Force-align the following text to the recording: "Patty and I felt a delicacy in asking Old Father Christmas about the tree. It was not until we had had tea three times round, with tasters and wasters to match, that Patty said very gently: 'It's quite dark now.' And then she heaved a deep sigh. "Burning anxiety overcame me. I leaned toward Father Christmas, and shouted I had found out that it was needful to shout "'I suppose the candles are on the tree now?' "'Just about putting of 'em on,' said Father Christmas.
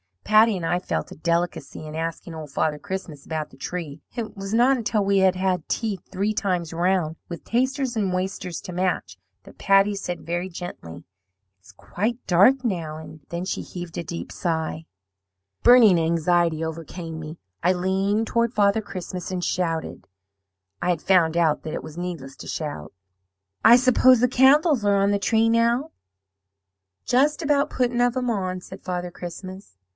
"Patty 0.23 0.55
and 0.55 0.65
I 0.65 0.79
felt 0.79 1.11
a 1.11 1.15
delicacy 1.15 1.85
in 1.85 1.93
asking 1.93 2.33
Old 2.33 2.49
Father 2.51 2.79
Christmas 2.79 3.25
about 3.25 3.49
the 3.51 3.57
tree. 3.57 4.01
It 4.15 4.35
was 4.35 4.53
not 4.53 4.77
until 4.77 5.03
we 5.03 5.17
had 5.19 5.35
had 5.35 5.67
tea 5.67 5.99
three 6.09 6.33
times 6.33 6.71
round, 6.73 7.17
with 7.27 7.43
tasters 7.43 7.97
and 7.97 8.13
wasters 8.13 8.61
to 8.61 8.71
match, 8.71 9.17
that 9.43 9.57
Patty 9.57 9.93
said 9.93 10.25
very 10.25 10.47
gently: 10.47 11.03
'It's 11.59 11.73
quite 11.73 12.17
dark 12.27 12.63
now.' 12.63 12.95
And 12.97 13.19
then 13.27 13.43
she 13.43 13.61
heaved 13.61 13.97
a 13.97 14.05
deep 14.05 14.31
sigh. 14.31 14.85
"Burning 15.63 15.99
anxiety 15.99 16.63
overcame 16.63 17.19
me. 17.19 17.37
I 17.61 17.73
leaned 17.73 18.25
toward 18.25 18.53
Father 18.53 18.81
Christmas, 18.81 19.31
and 19.31 19.43
shouted 19.43 20.07
I 20.81 20.89
had 20.91 21.01
found 21.01 21.35
out 21.35 21.61
that 21.63 21.73
it 21.73 21.83
was 21.83 21.97
needful 21.97 22.29
to 22.29 22.47
shout 22.47 22.93
"'I 23.65 23.75
suppose 23.75 24.21
the 24.21 24.27
candles 24.29 24.85
are 24.85 24.97
on 24.97 25.11
the 25.11 25.19
tree 25.19 25.49
now?' 25.49 25.91
"'Just 27.05 27.43
about 27.43 27.69
putting 27.69 28.01
of 28.01 28.17
'em 28.17 28.31
on,' 28.31 28.61
said 28.61 28.81
Father 28.81 29.11
Christmas. 29.11 29.75